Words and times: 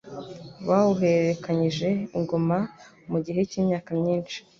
bawuhererekanyije 0.67 1.87
ingoma 2.17 2.57
mu 3.11 3.17
gihe 3.25 3.41
cy'imyaka 3.49 3.89
myishi 3.99 4.39